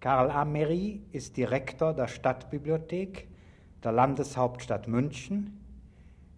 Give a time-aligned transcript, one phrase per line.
[0.00, 3.26] Karl Amery ist Direktor der Stadtbibliothek
[3.82, 5.58] der Landeshauptstadt München.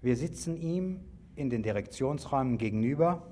[0.00, 1.00] Wir sitzen ihm
[1.36, 3.22] in den Direktionsräumen gegenüber.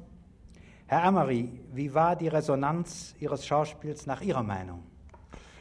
[0.87, 4.83] Herr Amery, wie war die Resonanz Ihres Schauspiels nach Ihrer Meinung?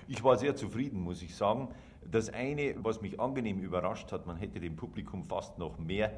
[0.09, 1.69] Ich war sehr zufrieden, muss ich sagen.
[2.09, 6.11] Das eine, was mich angenehm überrascht hat, man hätte dem Publikum fast noch mehr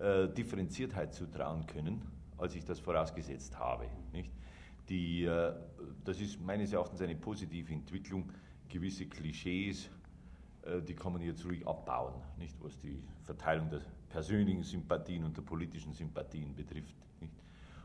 [0.00, 2.02] äh, Differenziertheit zutrauen können,
[2.38, 3.84] als ich das vorausgesetzt habe.
[4.12, 4.32] Nicht?
[4.88, 5.54] Die, äh,
[6.04, 8.30] das ist meines Erachtens eine positive Entwicklung.
[8.68, 9.88] Gewisse Klischees,
[10.62, 12.56] äh, die kann man jetzt ruhig abbauen, nicht?
[12.62, 16.96] was die Verteilung der persönlichen Sympathien und der politischen Sympathien betrifft.
[17.20, 17.34] Nicht?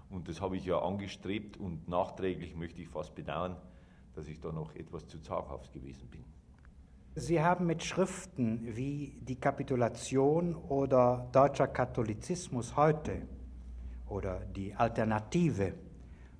[0.10, 3.56] Und das habe ich ja angestrebt und nachträglich möchte ich fast bedauern,
[4.14, 6.24] dass ich da noch etwas zu zaghaft gewesen bin.
[7.16, 13.28] Sie haben mit Schriften wie die Kapitulation oder deutscher Katholizismus heute
[14.08, 15.74] oder die Alternative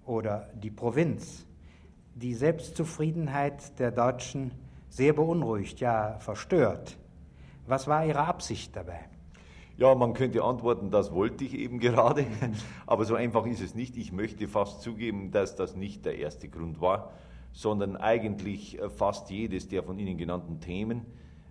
[0.10, 1.46] oder die Provinz
[2.16, 4.52] die Selbstzufriedenheit der Deutschen
[4.90, 6.98] sehr beunruhigt, ja verstört.
[7.68, 9.00] Was war Ihre Absicht dabei?
[9.78, 12.26] Ja, man könnte antworten, das wollte ich eben gerade,
[12.88, 13.96] aber so einfach ist es nicht.
[13.96, 17.12] Ich möchte fast zugeben, dass das nicht der erste Grund war,
[17.54, 21.06] sondern eigentlich äh, fast jedes der von Ihnen genannten Themen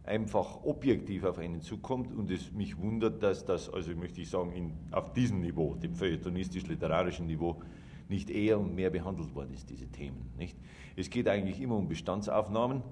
[0.04, 4.52] einfach objektiv auf einen zukommt und es mich wundert, dass das, also möchte ich sagen,
[4.52, 7.62] in, auf diesem Niveau, dem feuilletonistisch-literarischen Niveau,
[8.08, 10.30] nicht eher und mehr behandelt worden ist, diese Themen.
[10.36, 10.56] Nicht?
[10.96, 12.82] Es geht eigentlich immer um Bestandsaufnahmen.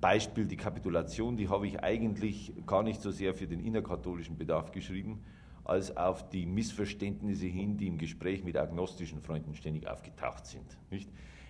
[0.00, 4.72] Beispiel die Kapitulation, die habe ich eigentlich gar nicht so sehr für den innerkatholischen Bedarf
[4.72, 5.20] geschrieben,
[5.64, 10.76] als auf die Missverständnisse hin, die im Gespräch mit agnostischen Freunden ständig aufgetaucht sind.
[10.90, 11.08] Nicht?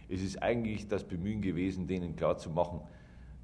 [0.08, 2.80] Es ist eigentlich das Bemühen gewesen, denen klarzumachen,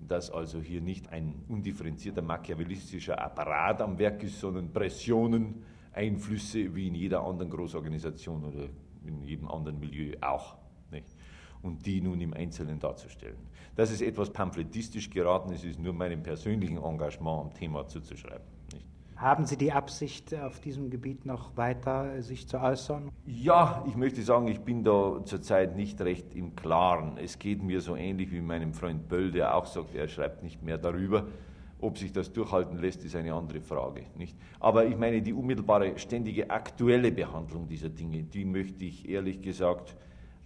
[0.07, 5.63] dass also hier nicht ein undifferenzierter machiavellistischer Apparat am Werk ist, sondern Pressionen,
[5.93, 8.69] Einflüsse wie in jeder anderen Großorganisation oder
[9.07, 10.57] in jedem anderen Milieu auch.
[10.91, 11.15] Nicht?
[11.63, 13.39] Und die nun im Einzelnen darzustellen.
[13.75, 18.47] Das ist etwas pamphlettistisch geraten, es ist nur meinem persönlichen Engagement am Thema zuzuschreiben.
[18.73, 18.87] Nicht?
[19.17, 23.11] Haben Sie die Absicht, auf diesem Gebiet noch weiter sich zu äußern?
[23.27, 27.19] Ja, ich möchte sagen, ich bin da zurzeit nicht recht im Klaren.
[27.19, 30.63] Es geht mir so ähnlich wie meinem Freund Böll, der auch sagt, er schreibt nicht
[30.63, 31.27] mehr darüber.
[31.81, 34.03] Ob sich das durchhalten lässt, ist eine andere Frage.
[34.17, 34.37] Nicht?
[34.59, 39.97] Aber ich meine, die unmittelbare, ständige, aktuelle Behandlung dieser Dinge, die möchte ich ehrlich gesagt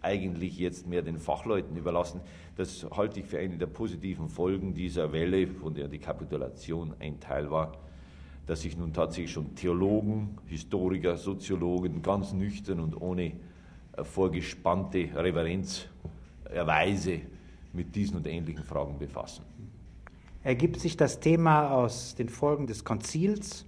[0.03, 2.21] eigentlich jetzt mehr den Fachleuten überlassen.
[2.57, 7.21] Das halte ich für eine der positiven Folgen dieser Welle, von der die Kapitulation ein
[7.21, 7.73] Teil war,
[8.47, 13.33] dass sich nun tatsächlich schon Theologen, Historiker, Soziologen ganz nüchtern und ohne
[13.97, 17.21] äh, vorgespannte Reverenzerweise
[17.73, 19.45] mit diesen und ähnlichen Fragen befassen.
[20.45, 23.65] Ergibt sich das Thema aus den Folgen des Konzils?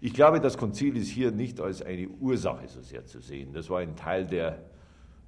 [0.00, 3.52] Ich glaube, das Konzil ist hier nicht als eine Ursache so sehr zu sehen.
[3.52, 4.62] Das war ein Teil der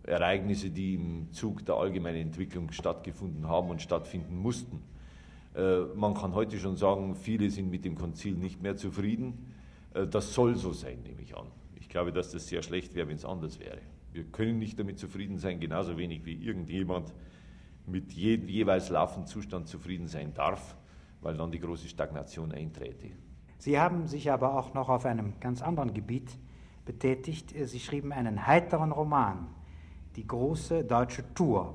[0.04, 4.82] Ereignisse, die im Zug der allgemeinen Entwicklung stattgefunden haben und stattfinden mussten.
[5.54, 9.52] Äh, man kann heute schon sagen, viele sind mit dem Konzil nicht mehr zufrieden.
[9.92, 11.48] Äh, das soll so sein, nehme ich an.
[11.78, 13.78] Ich glaube, dass das sehr schlecht wäre, wenn es anders wäre.
[14.12, 17.12] Wir können nicht damit zufrieden sein, genauso wenig wie irgendjemand
[17.90, 20.76] mit je, jeweils laufendem Zustand zufrieden sein darf,
[21.20, 23.10] weil dann die große Stagnation einträte.
[23.58, 26.38] Sie haben sich aber auch noch auf einem ganz anderen Gebiet
[26.86, 27.54] betätigt.
[27.64, 29.48] Sie schrieben einen heiteren Roman,
[30.16, 31.74] Die große deutsche Tour.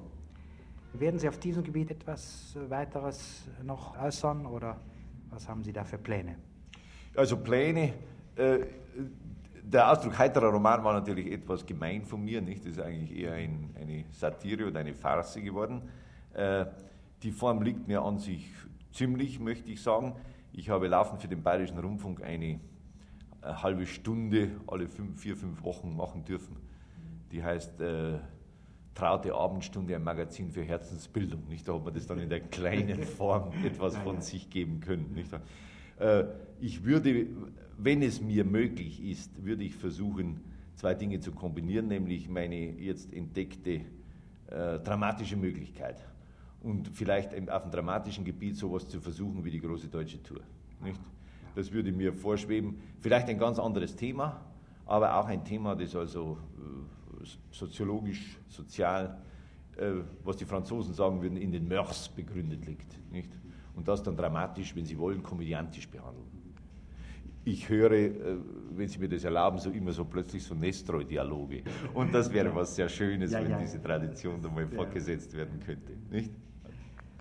[0.94, 4.78] Werden Sie auf diesem Gebiet etwas weiteres noch äußern oder
[5.30, 6.36] was haben Sie da für Pläne?
[7.16, 7.94] Also Pläne,
[8.36, 8.60] äh,
[9.72, 12.66] der Ausdruck heiterer Roman war natürlich etwas gemein von mir, nicht?
[12.66, 15.82] Das ist eigentlich eher ein, eine Satire oder eine Farce geworden.
[16.34, 16.66] Äh,
[17.24, 18.52] die Form liegt mir an sich
[18.92, 20.16] ziemlich, möchte ich sagen.
[20.54, 22.60] Ich habe laufend für den Bayerischen Rundfunk eine,
[23.42, 26.56] eine halbe Stunde alle fünf, vier, fünf Wochen machen dürfen.
[27.32, 28.20] Die heißt äh,
[28.94, 31.50] Traute Abendstunde, ein Magazin für Herzensbildung.
[31.50, 31.68] Nicht?
[31.68, 35.12] Da hat man das dann in der kleinen Form etwas von sich geben können.
[35.14, 35.32] Nicht?
[36.00, 36.26] Äh,
[36.60, 37.28] ich würde,
[37.78, 40.42] wenn es mir möglich ist, würde ich versuchen,
[40.76, 43.82] zwei Dinge zu kombinieren, nämlich meine jetzt entdeckte
[44.48, 45.98] äh, dramatische Möglichkeit
[46.62, 50.42] und vielleicht auf dem dramatischen Gebiet sowas zu versuchen wie die große deutsche Tour.
[50.84, 51.00] Nicht?
[51.56, 52.82] Das würde mir vorschweben.
[53.00, 54.42] Vielleicht ein ganz anderes Thema,
[54.86, 56.38] aber auch ein Thema, das also
[57.22, 59.18] äh, soziologisch, sozial,
[59.78, 59.92] äh,
[60.24, 62.98] was die Franzosen sagen würden, in den Mörs begründet liegt.
[63.12, 63.32] Nicht?
[63.76, 66.26] Und das dann dramatisch, wenn Sie wollen, komödiantisch behandeln.
[67.44, 68.12] Ich höre, äh,
[68.72, 71.64] wenn Sie mir das erlauben, so immer so plötzlich so Nestroy-Dialoge.
[71.94, 73.60] Und das wäre was sehr Schönes, ja, wenn ja.
[73.60, 75.94] diese Tradition da mal fortgesetzt werden könnte.
[76.10, 76.32] Nicht?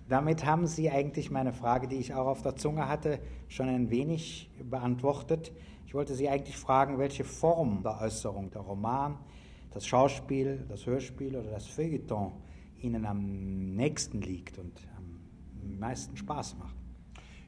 [0.07, 3.89] Damit haben Sie eigentlich meine Frage, die ich auch auf der Zunge hatte, schon ein
[3.89, 5.51] wenig beantwortet.
[5.87, 9.17] Ich wollte Sie eigentlich fragen, welche Form der Äußerung, der Roman,
[9.71, 12.33] das Schauspiel, das Hörspiel oder das Feuilleton
[12.81, 14.73] Ihnen am nächsten liegt und
[15.65, 16.75] meisten Spaß macht?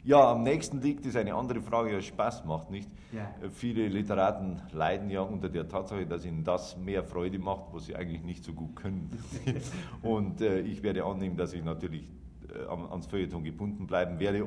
[0.04, 2.90] Ja, am nächsten liegt ist eine andere Frage, die Spaß macht, nicht?
[3.12, 3.30] Ja.
[3.52, 7.96] Viele Literaten leiden ja unter der Tatsache, dass ihnen das mehr Freude macht, was sie
[7.96, 9.10] eigentlich nicht so gut können.
[10.02, 12.08] Und äh, ich werde annehmen, dass ich natürlich
[12.54, 14.46] äh, ans Feuilleton gebunden bleiben werde,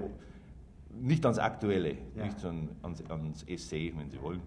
[0.98, 2.24] nicht ans Aktuelle, Ja.
[2.24, 4.40] nicht an- ans, ans Essay, wenn Sie wollen.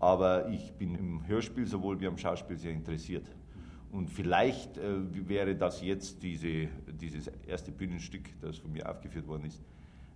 [0.00, 3.26] Aber ich bin im Hörspiel sowohl wie am Schauspiel sehr interessiert.
[3.90, 6.68] Und vielleicht äh, wäre das jetzt diese,
[7.00, 9.60] dieses erste Bühnenstück, das von mir aufgeführt worden ist,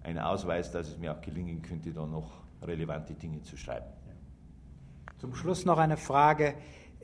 [0.02, 3.86] ein Ausweis, dass es mir auch gelingen könnte, da noch relevante Dinge zu schreiben.
[5.19, 6.54] Zum Schluss noch eine Frage.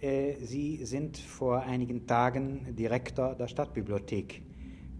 [0.00, 4.42] Äh, Sie sind vor einigen Tagen Direktor der Stadtbibliothek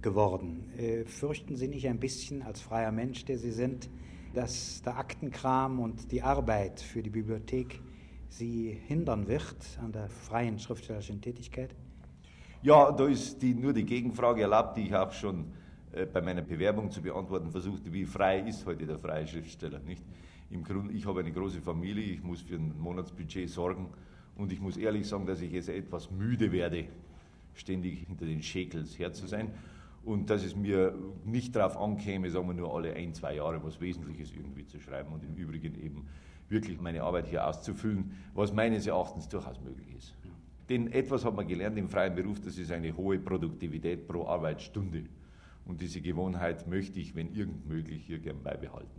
[0.01, 0.73] geworden.
[0.79, 3.91] Äh, Fürchten Sie nicht ein bisschen als freier Mensch, der Sie sind,
[4.35, 7.81] dass der Aktenkram und die Arbeit für die Bibliothek
[8.29, 11.75] Sie hindern wird an der freien schriftstellerischen Tätigkeit?
[12.63, 15.47] Ja, da ist die, nur die Gegenfrage erlaubt, die ich auch schon
[15.93, 17.93] äh, bei meiner Bewerbung zu beantworten versuchte.
[17.93, 19.79] Wie frei ist heute der freie Schriftsteller?
[19.81, 20.05] Nicht?
[20.51, 23.89] Im Grunde, ich habe eine große Familie, ich muss für ein Monatsbudget sorgen
[24.37, 26.87] und ich muss ehrlich sagen, dass ich jetzt etwas müde werde,
[27.55, 29.51] ständig hinter den Schäkels her zu sein
[30.05, 30.95] und dass es mir
[31.25, 35.13] nicht darauf ankäme, sagen wir nur alle ein, zwei Jahre was Wesentliches irgendwie zu schreiben
[35.13, 36.09] und im Übrigen eben
[36.49, 40.15] wirklich meine Arbeit hier auszufüllen, was meines Erachtens durchaus möglich ist.
[40.69, 45.05] Denn etwas hat man gelernt im freien Beruf, das ist eine hohe Produktivität pro Arbeitsstunde.
[45.65, 48.91] Und diese Gewohnheit möchte ich, wenn irgend möglich, hier gern beibehalten.